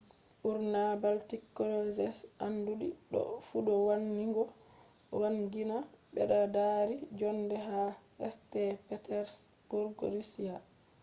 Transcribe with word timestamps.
ɓurna 0.41 0.81
baltic 1.01 1.43
cruises 1.55 2.17
anduɗi 2.45 2.87
ɗo 3.11 3.21
fu 3.45 3.57
ɗo 5.11 5.19
wangina 5.21 5.77
ɓeddaari 6.13 6.95
njoonde 7.13 7.55
ha 7.67 7.81
st. 8.33 8.51
petersburg 8.87 9.95
russia 10.15 10.55